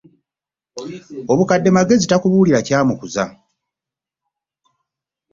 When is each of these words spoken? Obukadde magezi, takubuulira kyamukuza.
Obukadde 1.31 1.69
magezi, 1.75 2.05
takubuulira 2.07 2.59
kyamukuza. 2.67 3.25